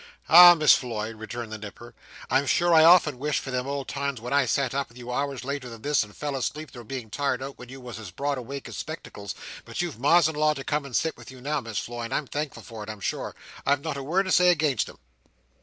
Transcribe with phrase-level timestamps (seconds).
[0.29, 1.93] "Ah, Miss Floy!" returned the Nipper,
[2.27, 5.11] "I'm sure I often wish for them old times when I sat up with you
[5.11, 8.09] hours later than this and fell asleep through being tired out when you was as
[8.09, 11.39] broad awake as spectacles, but you've ma's in law to come and sit with you
[11.39, 13.35] now Miss Floy and I'm thankful for it I'm sure.
[13.63, 14.97] I've not a word to say against 'em."